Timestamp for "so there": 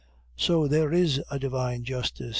0.35-0.91